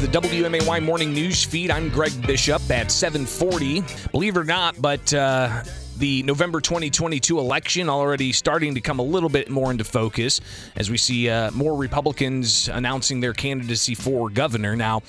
[0.00, 1.72] The WMAY morning news feed.
[1.72, 3.82] I'm Greg Bishop at 740.
[4.12, 5.64] Believe it or not, but uh,
[5.98, 10.40] the November 2022 election already starting to come a little bit more into focus
[10.76, 14.76] as we see uh, more Republicans announcing their candidacy for governor.
[14.76, 15.02] Now,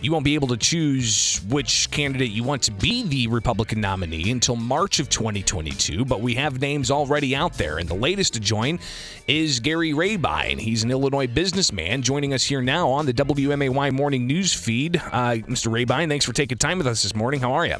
[0.00, 4.30] you won't be able to choose which candidate you want to be the Republican nominee
[4.30, 7.78] until March of 2022, but we have names already out there.
[7.78, 8.78] And the latest to join
[9.26, 10.58] is Gary Rabine.
[10.58, 14.96] He's an Illinois businessman joining us here now on the WMAY morning news feed.
[14.96, 15.70] Uh, Mr.
[15.70, 17.40] Rabine, thanks for taking time with us this morning.
[17.40, 17.76] How are you?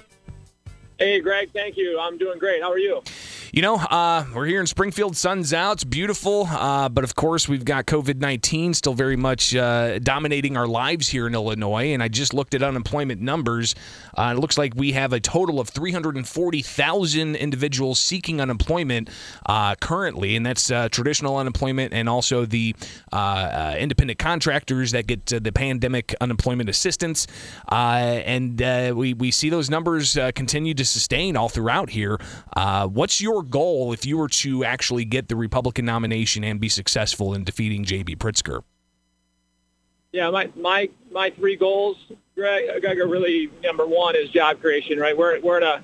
[1.01, 1.51] Hey, Greg.
[1.55, 1.99] Thank you.
[1.99, 2.61] I'm doing great.
[2.61, 3.01] How are you?
[3.53, 5.17] You know, uh, we're here in Springfield.
[5.17, 5.73] Sun's out.
[5.73, 6.47] It's beautiful.
[6.47, 11.09] Uh, but of course, we've got COVID 19 still very much uh, dominating our lives
[11.09, 11.95] here in Illinois.
[11.95, 13.75] And I just looked at unemployment numbers.
[14.15, 19.09] Uh, it looks like we have a total of 340,000 individuals seeking unemployment
[19.47, 20.37] uh, currently.
[20.37, 22.77] And that's uh, traditional unemployment and also the
[23.11, 27.27] independent contractors that get the pandemic unemployment assistance.
[27.71, 28.61] and
[28.95, 32.19] we, we see those numbers continue to sustain all throughout here.
[32.57, 37.35] what's your goal if you were to actually get the Republican nomination and be successful
[37.35, 38.17] in defeating J.B.
[38.17, 38.63] Pritzker?
[40.13, 41.97] Yeah, my my my three goals,
[42.35, 44.99] Greg, are really number one is job creation.
[44.99, 45.83] Right, we're we're in a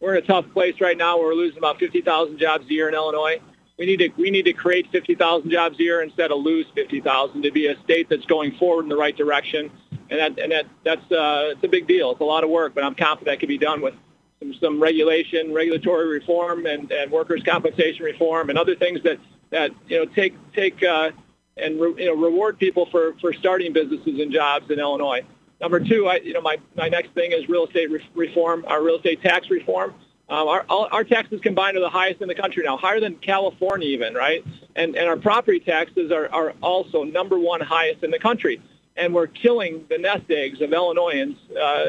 [0.00, 1.18] we're in a tough place right now.
[1.18, 3.38] We're losing about fifty thousand jobs a year in Illinois.
[3.78, 6.66] We need to we need to create fifty thousand jobs a year instead of lose
[6.74, 9.70] fifty thousand to be a state that's going forward in the right direction.
[10.08, 12.12] And that and that that's uh, it's a big deal.
[12.12, 13.94] It's a lot of work, but I'm confident that can be done with
[14.40, 19.18] some, some regulation, regulatory reform, and, and workers' compensation reform, and other things that,
[19.50, 21.10] that you know take take uh,
[21.56, 25.22] and re, you know reward people for, for starting businesses and jobs in Illinois.
[25.60, 28.82] Number two, I, you know my, my next thing is real estate re- reform, our
[28.82, 29.94] real estate tax reform.
[30.28, 33.86] Um, our, our taxes combined are the highest in the country now, higher than California
[33.88, 34.44] even, right?
[34.74, 38.60] And, and our property taxes are, are also number one highest in the country.
[38.96, 41.84] And we're killing the nest eggs of Illinoisans uh,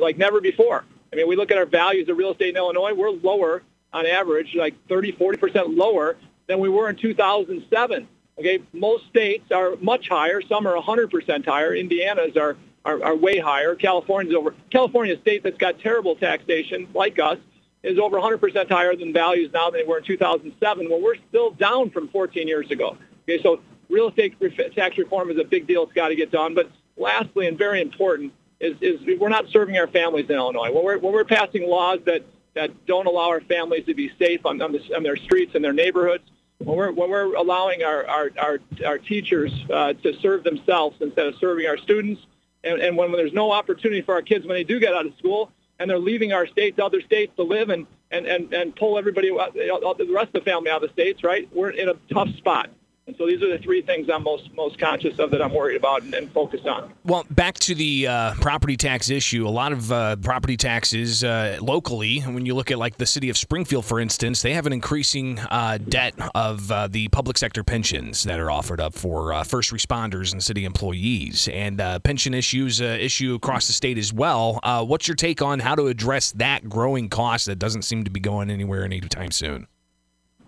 [0.00, 0.84] like never before.
[1.12, 4.06] I mean, we look at our values of real estate in Illinois, we're lower on
[4.06, 8.08] average, like 30, 40% lower than we were in 2007.
[8.38, 10.40] Okay, most states are much higher.
[10.40, 11.74] Some are 100% higher.
[11.74, 13.74] Indiana's are, are, are way higher.
[13.74, 14.54] California's over.
[14.70, 17.38] California, a state that's got terrible taxation, like us,
[17.82, 20.88] is over 100% higher than values now than they were in 2007.
[20.88, 22.96] Well, we're still down from 14 years ago.
[23.28, 24.34] Okay, so real estate
[24.74, 25.82] tax reform is a big deal.
[25.82, 26.54] It's got to get done.
[26.54, 30.72] But lastly, and very important, is, is we're not serving our families in Illinois.
[30.72, 32.22] When we're, when we're passing laws that,
[32.54, 35.64] that don't allow our families to be safe on, on, the, on their streets and
[35.64, 36.22] their neighborhoods,
[36.58, 41.26] when we're, when we're allowing our, our, our, our teachers uh, to serve themselves instead
[41.26, 42.22] of serving our students,
[42.62, 45.12] and, and when there's no opportunity for our kids when they do get out of
[45.18, 48.76] school, and they're leaving our state to other states to live and, and, and, and
[48.76, 51.48] pull everybody, the rest of the family out of the states, right?
[51.52, 52.70] We're in a tough spot.
[53.12, 55.76] And so these are the three things I'm most most conscious of that I'm worried
[55.76, 56.94] about and, and focused on.
[57.04, 59.46] Well, back to the uh, property tax issue.
[59.46, 63.28] A lot of uh, property taxes uh, locally, when you look at like the city
[63.28, 67.62] of Springfield, for instance, they have an increasing uh, debt of uh, the public sector
[67.62, 72.80] pensions that are offered up for uh, first responders and city employees, and pension issues
[72.80, 74.58] issue across the state as well.
[74.86, 78.20] what's your take on how to address that growing cost that doesn't seem to be
[78.20, 79.66] going anywhere anytime soon?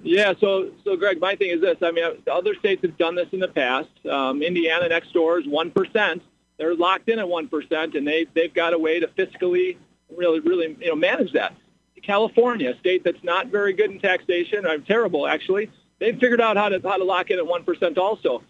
[0.04, 1.78] Yeah, so so Greg, my thing is this.
[1.82, 3.88] I mean, other states have done this in the past.
[4.08, 6.22] Um, Indiana next door is one percent.
[6.58, 9.78] They're locked in at one percent, and they they've got a way to fiscally
[10.14, 11.56] really really you know manage that.
[12.02, 15.70] California, a state that's not very good in taxation, I'm terrible actually.
[15.98, 18.42] They've figured out how to how to lock in at one percent also.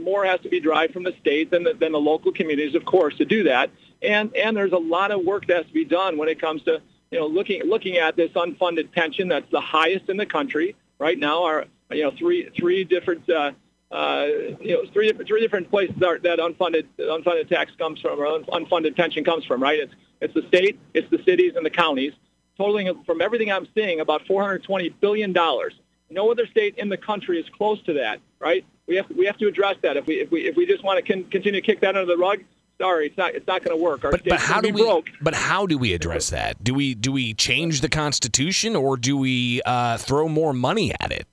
[0.00, 2.84] More has to be derived from the state than the, than the local communities, of
[2.84, 3.70] course, to do that.
[4.02, 6.62] And and there's a lot of work that has to be done when it comes
[6.62, 10.76] to you know, looking looking at this unfunded pension that's the highest in the country
[10.98, 11.44] right now.
[11.44, 13.52] Are you know three three different uh,
[13.90, 14.26] uh,
[14.60, 18.96] you know three three different places are, that unfunded unfunded tax comes from or unfunded
[18.96, 19.62] pension comes from.
[19.62, 19.78] Right?
[19.80, 22.12] It's it's the state, it's the cities, and the counties,
[22.56, 25.74] totaling from everything I'm seeing about 420 billion dollars.
[26.10, 28.20] No other state in the country is close to that.
[28.38, 28.64] Right?
[28.86, 29.96] We have we have to address that.
[29.96, 32.06] If we if we if we just want to con- continue to kick that under
[32.06, 32.40] the rug,
[32.80, 34.04] sorry, it's not it's not going to work.
[34.04, 34.82] Our but, but how do we?
[34.82, 35.10] Broke.
[35.20, 36.62] But how do we address that?
[36.62, 41.12] Do we do we change the Constitution or do we uh, throw more money at
[41.12, 41.26] it?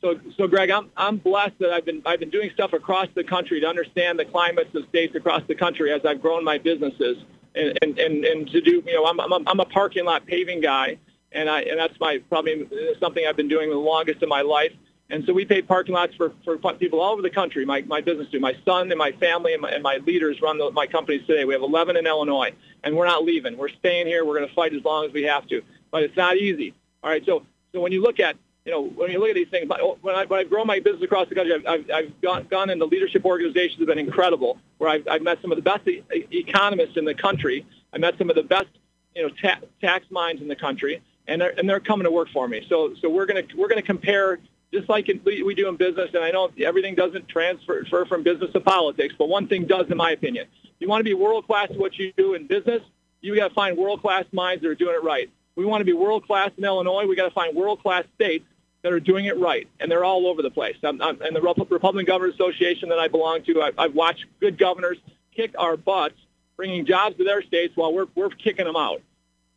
[0.00, 3.24] So, so Greg, I'm I'm blessed that I've been I've been doing stuff across the
[3.24, 7.16] country to understand the climates of states across the country as I've grown my businesses
[7.54, 10.26] and and and, and to do you know I'm, I'm a, I'm a parking lot
[10.26, 10.98] paving guy
[11.32, 12.68] and I and that's my probably
[13.00, 14.72] something I've been doing the longest of my life
[15.10, 17.64] and so we pay parking lots for, for people all over the country.
[17.64, 18.40] My, my business do.
[18.40, 21.44] My son and my family and my, and my leaders run the, my companies today.
[21.44, 22.52] We have 11 in Illinois,
[22.82, 23.58] and we're not leaving.
[23.58, 24.24] We're staying here.
[24.24, 25.62] We're going to fight as long as we have to.
[25.90, 26.74] But it's not easy.
[27.02, 27.24] All right.
[27.26, 29.98] So so when you look at you know, when you look at these things, oh,
[30.00, 32.70] when, I, when I've grown my business across the country, I've, I've, I've gone, gone
[32.70, 35.86] into leadership organizations that have been incredible, where I've, I've met some of the best
[35.86, 37.66] e- economists in the country.
[37.92, 38.68] I met some of the best,
[39.14, 42.28] you know, ta- tax minds in the country, and they're, and they're coming to work
[42.32, 42.64] for me.
[42.70, 44.38] So, so we're going to we're going to compare
[44.74, 46.10] just like in, we do in business.
[46.14, 49.96] And I know everything doesn't transfer from business to politics, but one thing does, in
[49.96, 50.48] my opinion.
[50.80, 52.82] You want to be world class at what you do in business,
[53.20, 55.30] you got to find world class minds that are doing it right.
[55.56, 57.06] We want to be world class in Illinois.
[57.06, 58.44] We got to find world class states
[58.82, 60.76] that are doing it right, and they're all over the place.
[60.82, 64.58] I'm, I'm, and the Republican Governors Association that I belong to, I, I've watched good
[64.58, 64.98] governors
[65.34, 66.16] kick our butts,
[66.56, 69.00] bringing jobs to their states while we're, we're kicking them out.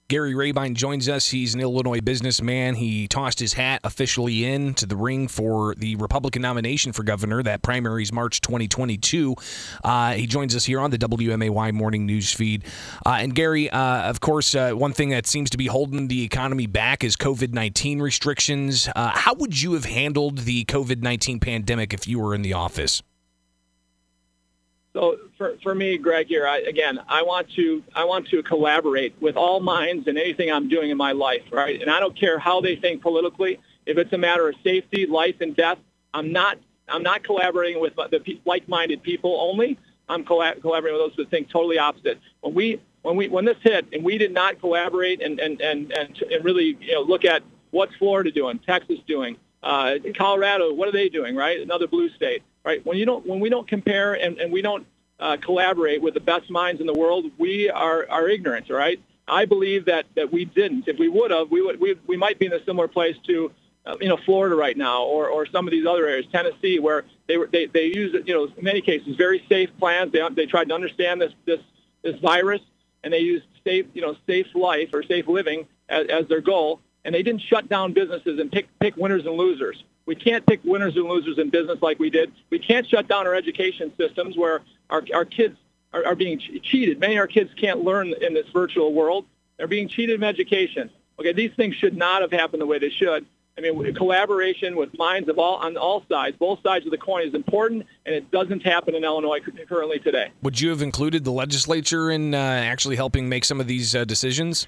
[0.09, 1.27] Gary Rabine joins us.
[1.27, 2.75] He's an Illinois businessman.
[2.75, 7.43] He tossed his hat officially in to the ring for the Republican nomination for governor.
[7.43, 9.35] That primary is March 2022.
[9.83, 12.63] Uh, he joins us here on the WMAY morning news feed.
[13.05, 16.23] Uh, and Gary, uh, of course, uh, one thing that seems to be holding the
[16.23, 18.87] economy back is COVID 19 restrictions.
[18.95, 22.53] Uh, how would you have handled the COVID 19 pandemic if you were in the
[22.53, 23.03] office?
[24.97, 29.13] So for, for me, Greg, here I, again, I want to I want to collaborate
[29.21, 31.79] with all minds in anything I'm doing in my life, right?
[31.79, 33.59] And I don't care how they think politically.
[33.85, 35.77] If it's a matter of safety, life, and death,
[36.15, 36.57] I'm not
[36.89, 39.77] I'm not collaborating with the like-minded people only.
[40.09, 42.19] I'm collab- collaborating with those who think totally opposite.
[42.41, 45.91] When we when we when this hit and we did not collaborate and and and
[45.93, 50.87] and, and really you know look at what's Florida doing, Texas doing, uh, Colorado, what
[50.87, 51.61] are they doing, right?
[51.61, 52.85] Another blue state right?
[52.85, 54.85] When you don't, when we don't compare and, and we don't
[55.21, 58.99] uh, collaborate with the best minds in the world, we are, are ignorant, right?
[59.25, 60.85] I believe that, that we didn't.
[60.85, 63.51] If we would have, we would we, we might be in a similar place to,
[63.85, 67.05] uh, you know, Florida right now, or, or some of these other areas, Tennessee, where
[67.27, 70.11] they were they, they use you know in many cases very safe plans.
[70.11, 71.59] They they tried to understand this this
[72.03, 72.61] this virus,
[73.03, 76.81] and they used safe you know safe life or safe living as, as their goal,
[77.03, 79.83] and they didn't shut down businesses and pick pick winners and losers.
[80.07, 82.31] We can't pick winners and losers in business like we did.
[82.49, 85.57] We can't shut down our education systems where our, our kids
[85.93, 86.99] are, are being cheated.
[86.99, 89.25] Many of our kids can't learn in this virtual world.
[89.57, 90.89] They're being cheated in education.
[91.19, 93.25] Okay, these things should not have happened the way they should.
[93.57, 97.27] I mean, collaboration with minds of all on all sides, both sides of the coin,
[97.27, 100.31] is important, and it doesn't happen in Illinois currently today.
[100.43, 104.05] Would you have included the legislature in uh, actually helping make some of these uh,
[104.05, 104.67] decisions?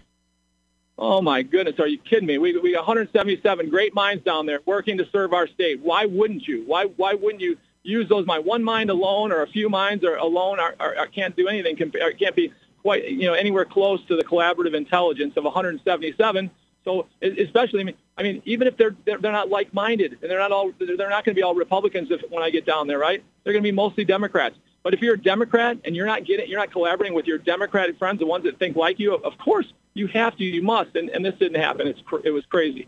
[1.01, 2.37] Oh my goodness, are you kidding me?
[2.39, 5.79] We we got 177 great minds down there working to serve our state.
[5.79, 6.65] Why wouldn't you?
[6.67, 8.45] Why why wouldn't you use those minds?
[8.45, 11.81] One mind alone or a few minds or alone are, are, are can't do anything.
[11.81, 12.51] Uh, can't be
[12.81, 16.51] quite you know anywhere close to the collaborative intelligence of 177.
[16.83, 20.39] So especially, I mean, I mean, even if they're they're, they're not like-minded and they're
[20.39, 22.99] not all they're not going to be all Republicans if when I get down there,
[22.99, 23.23] right?
[23.45, 24.57] They're going to be mostly Democrats.
[24.83, 27.97] But if you're a Democrat and you're not getting, you're not collaborating with your Democratic
[27.97, 31.09] friends, the ones that think like you, of course you have to, you must, and,
[31.09, 31.87] and this didn't happen.
[31.87, 32.87] It's it was crazy.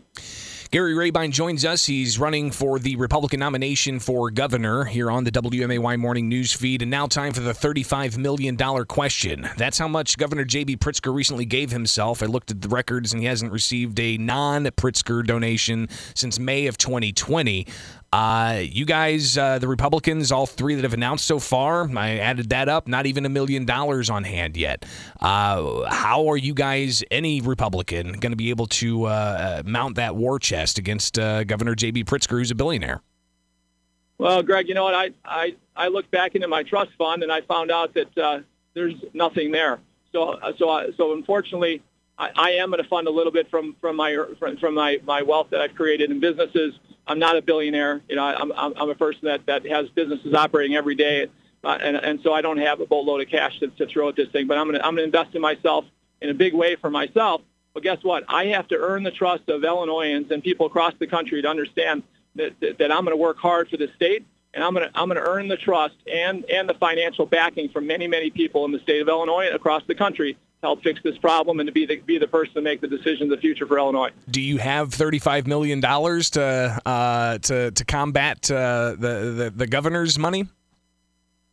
[0.72, 1.84] Gary Rabine joins us.
[1.84, 6.80] He's running for the Republican nomination for governor here on the WMAY morning news feed.
[6.80, 8.56] And now, time for the $35 million
[8.86, 9.50] question.
[9.58, 10.78] That's how much Governor J.B.
[10.78, 12.22] Pritzker recently gave himself.
[12.22, 16.66] I looked at the records, and he hasn't received a non Pritzker donation since May
[16.66, 17.66] of 2020.
[18.12, 22.50] Uh, you guys, uh, the Republicans, all three that have announced so far, I added
[22.50, 24.84] that up, not even a million dollars on hand yet.
[25.18, 30.14] Uh, how are you guys, any Republican, going to be able to uh, mount that
[30.14, 32.04] war chest against uh, Governor J.B.
[32.04, 33.00] Pritzker, who's a billionaire?
[34.18, 34.94] Well, Greg, you know what?
[34.94, 38.40] I, I, I looked back into my trust fund and I found out that uh,
[38.74, 39.80] there's nothing there.
[40.12, 41.82] So, so, so unfortunately,
[42.18, 45.22] I, I am going to fund a little bit from, from my from my, my
[45.22, 46.74] wealth that I've created in businesses
[47.06, 48.02] I'm not a billionaire.
[48.08, 51.26] You know, I'm I'm, I'm a person that that has businesses operating every day,
[51.64, 54.16] uh, and and so I don't have a boatload of cash to, to throw at
[54.16, 54.46] this thing.
[54.46, 55.84] But I'm gonna I'm gonna invest in myself
[56.20, 57.42] in a big way for myself.
[57.74, 58.24] But guess what?
[58.28, 62.02] I have to earn the trust of Illinoisans and people across the country to understand
[62.36, 64.98] that that, that I'm going to work hard for the state, and I'm going to
[64.98, 68.64] I'm going to earn the trust and and the financial backing from many many people
[68.64, 71.72] in the state of Illinois and across the country help fix this problem and to
[71.72, 74.10] be the, be the person to make the decision of the future for Illinois.
[74.30, 80.18] Do you have $35 million to, uh, to, to combat uh, the, the, the governor's
[80.18, 80.46] money?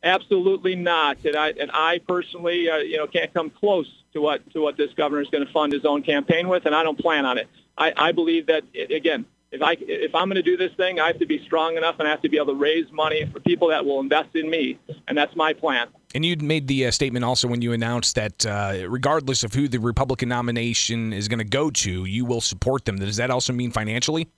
[0.02, 1.18] Absolutely not.
[1.24, 4.76] And I, and I personally, uh, you know, can't come close to what, to what
[4.76, 7.36] this governor is going to fund his own campaign with, and I don't plan on
[7.36, 7.48] it.
[7.76, 11.08] I, I believe that, again, if I if I'm going to do this thing, I
[11.08, 13.40] have to be strong enough and I have to be able to raise money for
[13.40, 15.88] people that will invest in me, and that's my plan.
[16.14, 19.68] And you made the uh, statement also when you announced that uh, regardless of who
[19.68, 22.98] the Republican nomination is going to go to, you will support them.
[22.98, 24.28] Does that also mean financially?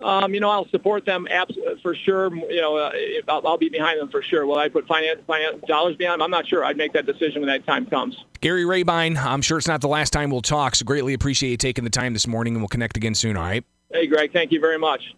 [0.00, 2.34] Um, you know, I'll support them abs- for sure.
[2.34, 2.92] You know, uh,
[3.28, 4.44] I'll, I'll, be behind them for sure.
[4.44, 6.24] Will I put finance, finance dollars behind them?
[6.24, 6.64] I'm not sure.
[6.64, 8.16] I'd make that decision when that time comes.
[8.40, 11.56] Gary Rabine, I'm sure it's not the last time we'll talk, so greatly appreciate you
[11.56, 13.64] taking the time this morning, and we'll connect again soon, all right?
[13.90, 15.14] Hey, Greg, thank you very much.